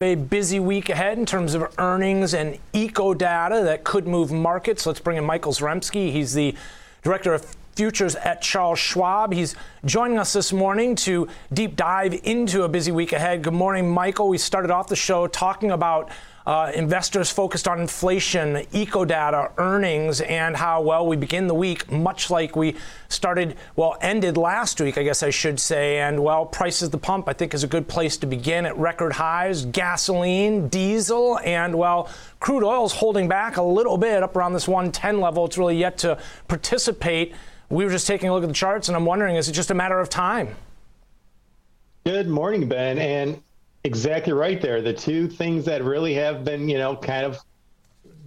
[0.00, 4.86] A busy week ahead in terms of earnings and eco data that could move markets.
[4.86, 6.12] Let's bring in Michael Zaremski.
[6.12, 6.54] He's the
[7.02, 9.32] director of futures at Charles Schwab.
[9.32, 13.42] He's joining us this morning to deep dive into a busy week ahead.
[13.42, 14.28] Good morning, Michael.
[14.28, 16.10] We started off the show talking about
[16.46, 21.90] uh, investors focused on inflation, eco data, earnings, and how well we begin the week,
[21.92, 22.74] much like we
[23.08, 25.98] started, well, ended last week, I guess I should say.
[25.98, 29.12] And well, prices the pump, I think, is a good place to begin at record
[29.12, 29.66] highs.
[29.66, 32.08] Gasoline, diesel, and well,
[32.40, 35.44] crude oil is holding back a little bit up around this 110 level.
[35.44, 36.18] It's really yet to
[36.48, 37.34] participate.
[37.68, 39.70] We were just taking a look at the charts, and I'm wondering, is it just
[39.70, 40.56] a matter of time?
[42.06, 42.98] Good morning, Ben.
[42.98, 43.42] And
[43.84, 44.82] exactly right there.
[44.82, 47.38] The two things that really have been, you know, kind of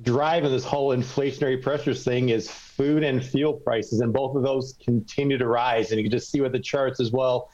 [0.02, 4.76] driving this whole inflationary pressures thing is food and fuel prices, and both of those
[4.84, 5.92] continue to rise.
[5.92, 7.50] And you can just see with the charts as well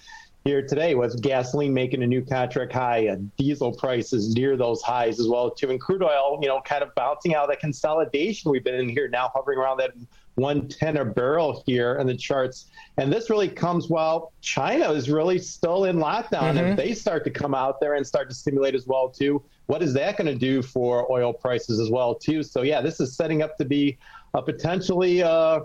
[0.47, 5.19] here today with gasoline making a new contract high, uh, diesel prices near those highs
[5.19, 8.49] as well too, and crude oil, you know, kind of bouncing out of that consolidation
[8.49, 9.91] we've been in here now, hovering around that
[10.37, 12.67] 110 a barrel here in the charts.
[12.97, 16.55] And this really comes while China is really still in lockdown.
[16.55, 16.57] Mm-hmm.
[16.57, 19.81] If they start to come out there and start to stimulate as well too, what
[19.81, 22.43] is that going to do for oil prices as well too?
[22.43, 23.97] So yeah, this is setting up to be
[24.35, 25.61] a potentially uh,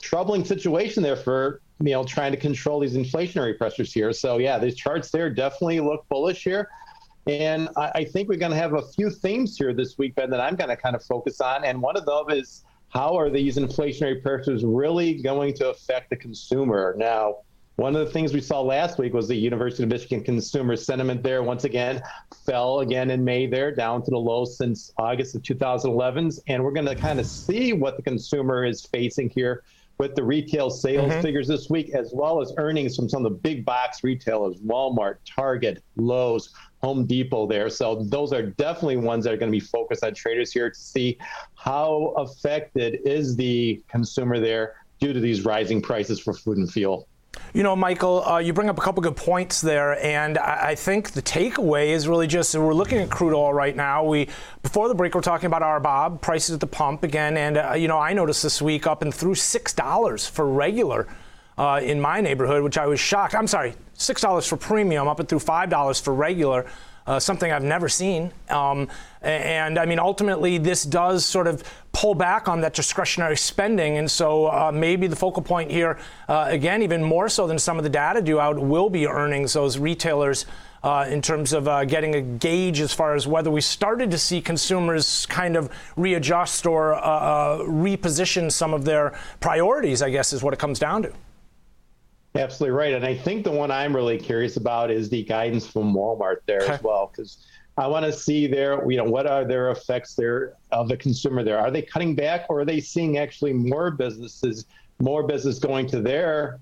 [0.00, 4.12] troubling situation there for you know trying to control these inflationary pressures here.
[4.12, 6.68] So yeah, these charts there definitely look bullish here.
[7.26, 10.30] And I, I think we're going to have a few themes here this week, Ben,
[10.30, 11.64] that I'm going to kind of focus on.
[11.64, 16.16] And one of them is how are these inflationary pressures really going to affect the
[16.16, 16.94] consumer?
[16.98, 17.38] Now,
[17.76, 21.22] one of the things we saw last week was the University of Michigan consumer sentiment
[21.22, 22.02] there once again
[22.44, 26.32] fell again in May there down to the low since August of 2011.
[26.48, 29.62] And we're going to kind of see what the consumer is facing here
[29.96, 31.22] with the retail sales mm-hmm.
[31.22, 35.16] figures this week, as well as earnings from some of the big box retailers, Walmart,
[35.24, 37.68] Target, Lowe's, Home Depot there.
[37.68, 40.78] So those are definitely ones that are going to be focused on traders here to
[40.78, 41.16] see
[41.54, 47.06] how affected is the consumer there due to these rising prices for food and fuel.
[47.54, 50.74] You know, Michael, uh, you bring up a couple good points there, and I, I,
[50.74, 54.04] think the takeaway is really just we're looking at crude oil right now.
[54.04, 54.28] We
[54.62, 57.72] before the break we're talking about our Bob prices at the pump again, and uh,
[57.72, 61.08] you know I noticed this week up and through six dollars for regular
[61.62, 63.34] uh, in my neighborhood, which I was shocked.
[63.34, 66.66] I'm sorry, six dollars for premium, up and through five dollars for regular
[67.06, 68.32] uh, something I've never seen.
[68.48, 68.88] Um,
[69.22, 71.62] and I mean, ultimately, this does sort of
[71.92, 73.98] pull back on that discretionary spending.
[73.98, 77.76] And so uh, maybe the focal point here, uh, again, even more so than some
[77.78, 80.46] of the data do out, will be earnings, those retailers.
[80.84, 84.18] Uh, in terms of uh, getting a gauge as far as whether we started to
[84.18, 90.42] see consumers kind of readjust or uh, reposition some of their priorities, I guess is
[90.42, 91.12] what it comes down to.
[92.34, 92.94] Absolutely right.
[92.94, 96.62] And I think the one I'm really curious about is the guidance from Walmart there
[96.62, 100.54] as well, because I want to see there, you know, what are their effects there
[100.70, 101.58] of the consumer there?
[101.58, 104.66] Are they cutting back or are they seeing actually more businesses,
[104.98, 106.60] more business going to their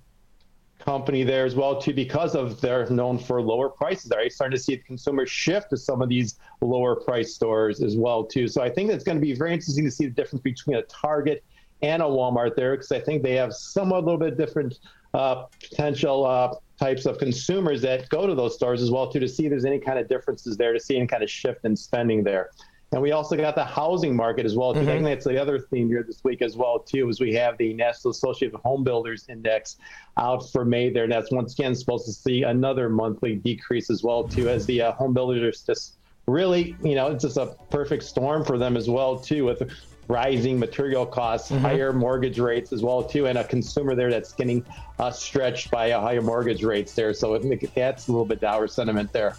[0.81, 4.11] company there as well too because of they're known for lower prices.
[4.11, 7.83] Are you starting to see the consumer shift to some of these lower price stores
[7.83, 8.49] as well too?
[8.49, 10.83] So I think it's going to be very interesting to see the difference between a
[10.83, 11.45] Target
[11.83, 14.79] and a Walmart there because I think they have somewhat a little bit different
[15.15, 19.29] uh, potential uh, types of consumers that go to those stores as well too to
[19.29, 21.77] see if there's any kind of differences there to see any kind of shift in
[21.77, 22.51] spending there
[22.93, 24.81] and we also got the housing market as well too.
[24.81, 24.89] Mm-hmm.
[24.89, 27.57] I think that's the other theme here this week as well too is we have
[27.59, 29.77] the national association of home builders index
[30.17, 34.03] out for may there and that's once again supposed to see another monthly decrease as
[34.03, 38.03] well too as the uh, home builders just really you know it's just a perfect
[38.03, 39.63] storm for them as well too with
[40.11, 41.63] rising material costs, mm-hmm.
[41.63, 44.65] higher mortgage rates as well too, and a consumer there that's getting
[44.99, 47.15] uh, stretched by a higher mortgage rates there.
[47.15, 49.37] So that's a little bit dour sentiment there.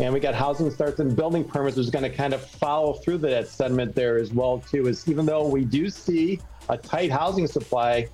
[0.00, 3.18] And we got housing starts and building permits, is going to kind of follow through
[3.18, 4.88] that sentiment there as well too.
[4.88, 8.08] Is even though we do see a tight housing supply,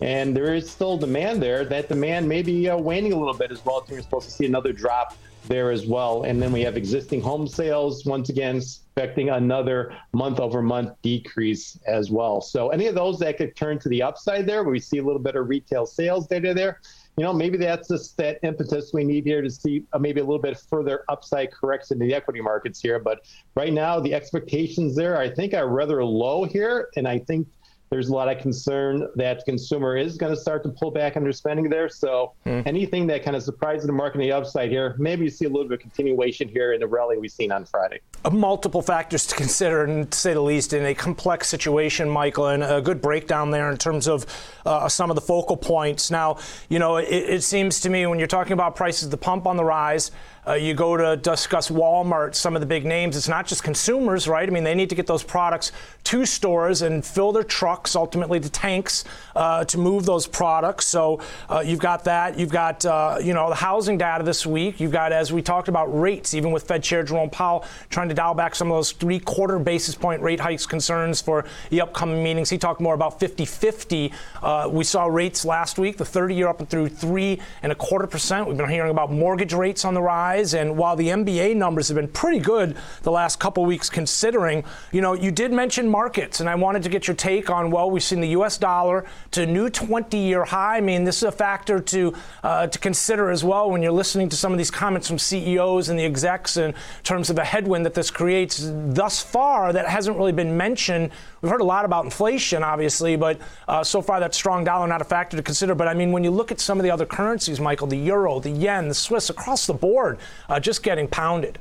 [0.00, 3.50] and there is still demand there, that demand may be uh, waning a little bit
[3.50, 3.80] as well.
[3.82, 3.94] Too.
[3.94, 5.16] We're supposed to see another drop
[5.46, 6.24] there as well.
[6.24, 11.78] And then we have existing home sales, once again, expecting another month over month decrease
[11.86, 12.40] as well.
[12.40, 15.02] So any of those that could turn to the upside there, where we see a
[15.02, 16.80] little bit of retail sales data there,
[17.16, 20.24] you know, maybe that's just that impetus we need here to see uh, maybe a
[20.24, 22.98] little bit further upside correction in the equity markets here.
[22.98, 23.20] But
[23.54, 26.90] right now, the expectations there, I think, are rather low here.
[26.96, 27.48] And I think
[27.90, 31.22] there's a lot of concern that consumer is going to start to pull back on
[31.22, 31.88] their spending there.
[31.88, 32.62] So hmm.
[32.66, 35.48] anything that kind of surprises the market on the upside here, maybe you see a
[35.48, 38.00] little bit of continuation here in the rally we've seen on Friday.
[38.24, 42.48] Uh, multiple factors to consider, and to say the least, in a complex situation, Michael,
[42.48, 44.26] and a good breakdown there in terms of
[44.64, 46.10] uh, some of the focal points.
[46.10, 46.38] Now,
[46.68, 49.56] you know, it, it, seems to me when you're talking about prices, the pump on
[49.56, 50.10] the rise,
[50.48, 53.16] Uh, you go to discuss Walmart, some of the big names.
[53.16, 54.48] It's not just consumers, right?
[54.48, 55.72] I mean, they need to get those products
[56.04, 60.86] to stores and fill their trucks, ultimately to tanks, uh, to move those products.
[60.86, 62.38] So uh, you've got that.
[62.38, 64.80] You've got uh, you know the housing data this week.
[64.80, 66.34] You've got, as we talked about, rates.
[66.34, 69.94] Even with Fed Chair Jerome Powell trying to dial back some of those three-quarter basis
[69.94, 72.50] point rate hikes concerns for the upcoming meetings.
[72.50, 74.12] He talked more about 50-50.
[74.42, 78.06] Uh, we saw rates last week, the 30-year up and through three and a quarter
[78.06, 78.46] percent.
[78.46, 81.96] We've been hearing about mortgage rates on the rise, and while the MBA numbers have
[81.96, 86.48] been pretty good the last couple weeks, considering, you know, you did mention markets, and
[86.48, 87.65] I wanted to get your take on.
[87.70, 88.58] Well, we've seen the U.S.
[88.58, 90.78] dollar to a new 20-year high.
[90.78, 94.28] I mean, this is a factor to uh, to consider as well when you're listening
[94.28, 97.86] to some of these comments from CEOs and the execs in terms of the headwind
[97.86, 98.60] that this creates.
[98.64, 101.10] Thus far, that hasn't really been mentioned.
[101.40, 105.00] We've heard a lot about inflation, obviously, but uh, so far that strong dollar not
[105.00, 105.74] a factor to consider.
[105.74, 108.40] But I mean, when you look at some of the other currencies, Michael, the euro,
[108.40, 111.58] the yen, the Swiss, across the board, uh, just getting pounded.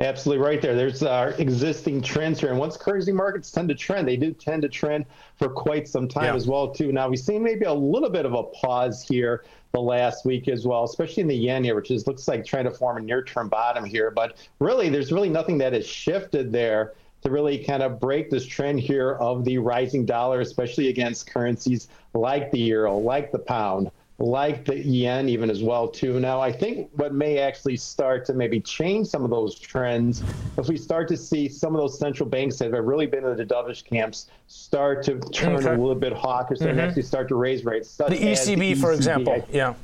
[0.00, 0.76] Absolutely right there.
[0.76, 4.62] There's our existing trends here, and once currency markets tend to trend, they do tend
[4.62, 5.06] to trend
[5.36, 6.34] for quite some time yeah.
[6.36, 6.92] as well too.
[6.92, 10.64] Now we've seen maybe a little bit of a pause here the last week as
[10.64, 13.48] well, especially in the yen here, which is looks like trying to form a near-term
[13.48, 14.12] bottom here.
[14.12, 18.46] But really, there's really nothing that has shifted there to really kind of break this
[18.46, 23.90] trend here of the rising dollar, especially against currencies like the euro, like the pound
[24.18, 26.18] like the yen even as well too.
[26.18, 30.22] Now I think what may actually start to maybe change some of those trends
[30.56, 33.36] if we start to see some of those central banks that have really been in
[33.36, 35.68] the dovish camps start to turn okay.
[35.68, 36.68] a little bit hawkish mm-hmm.
[36.68, 37.96] and actually start to raise rates.
[37.96, 39.74] The ECB, the ECB, for example, yeah.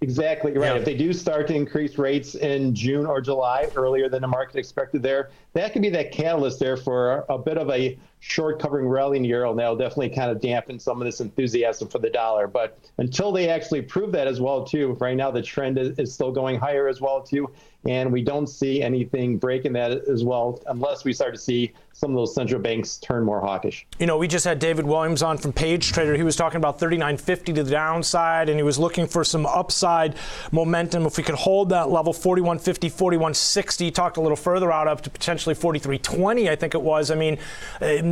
[0.00, 0.66] Exactly right.
[0.66, 0.74] Yeah.
[0.74, 4.56] If they do start to increase rates in June or July earlier than the market
[4.56, 8.86] expected there, that could be that catalyst there for a bit of a short covering
[8.86, 9.50] rally in the euro.
[9.50, 12.46] And that'll definitely kind of dampen some of this enthusiasm for the dollar.
[12.46, 16.14] But until they actually prove that as well, too, right now the trend is, is
[16.14, 17.50] still going higher as well, too.
[17.84, 22.10] And we don't see anything breaking that as well unless we start to see some
[22.10, 23.86] of those central banks turn more hawkish.
[23.98, 26.14] You know, we just had David Williams on from Page Trader.
[26.14, 30.16] He was talking about 39.50 to the downside, and he was looking for some upside
[30.52, 31.06] momentum.
[31.06, 35.10] If we could hold that level, 41.50, 41.60, talked a little further out up to
[35.10, 37.10] potentially 43.20, I think it was.
[37.10, 37.38] I mean,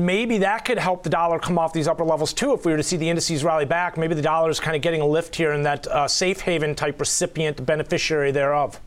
[0.00, 2.52] uh, maybe that could help the dollar come off these upper levels too.
[2.52, 4.82] If we were to see the indices rally back, maybe the dollar is kind of
[4.82, 8.80] getting a lift here in that uh, safe haven type recipient beneficiary thereof.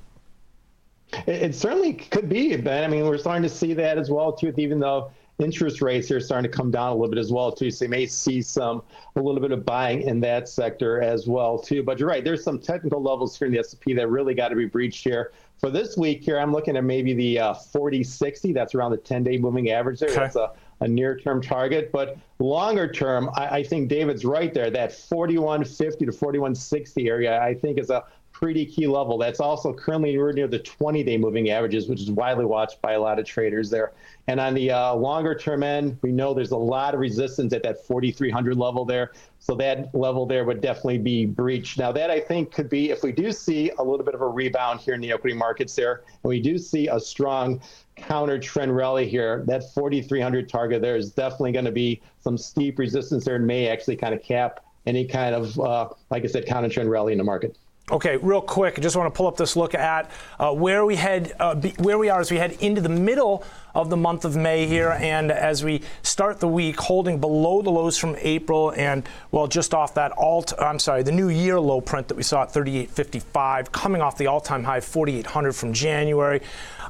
[1.27, 2.83] It, it, certainly could be, Ben.
[2.83, 4.54] I mean, we're starting to see that as well too.
[4.57, 7.69] Even though interest rates are starting to come down a little bit as well too,
[7.69, 8.83] so you may see some
[9.15, 11.83] a little bit of buying in that sector as well too.
[11.83, 12.24] But you're right.
[12.24, 15.31] There's some technical levels here in the S&P that really got to be breached here.
[15.63, 18.54] For this week here, I'm looking at maybe the uh, 40-60.
[18.54, 20.10] That's around the 10-day moving average there.
[20.10, 20.19] Okay.
[20.19, 20.51] That's a
[20.81, 21.89] a near-term target.
[21.94, 24.69] But longer term, I, I, think David's right there.
[24.69, 28.04] That 4150 to 4160 area, I think, is a
[28.34, 29.18] pretty key level.
[29.18, 33.20] That's also currently near the 20-day moving averages, which is widely watched by a lot
[33.20, 33.94] of traders there.
[34.28, 37.64] And on the uh, longer term end, we know there's a lot of resistance at
[37.64, 39.14] that 4,300 level there.
[39.40, 41.78] So that level there would definitely be breached.
[41.78, 44.28] Now that I think could be, if we do see a little bit of a
[44.28, 47.62] rebound here in the equity markets there, and we do see a strong
[47.96, 52.80] counter trend rally here, that 4,300 target there is definitely going to be some steep
[52.80, 56.46] resistance there and may actually kind of cap any kind of, uh, like I said,
[56.46, 57.58] counter trend rally in the market.
[57.92, 60.10] Okay, real quick, I just want to pull up this look at
[60.40, 63.44] uh, where we head, uh, be, where we are as we head into the middle
[63.76, 67.70] of the month of May here, and as we start the week, holding below the
[67.70, 71.82] lows from April, and well, just off that alt, I'm sorry, the new year low
[71.82, 76.42] print that we saw at 38.55, coming off the all-time high 4,800 from January.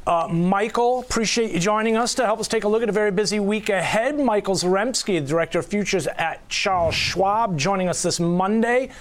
[0.05, 3.11] Uh, Michael, appreciate you joining us to help us take a look at a very
[3.11, 4.19] busy week ahead.
[4.19, 8.91] Michael Zaremski, Director of Futures at Charles Schwab, joining us this Monday.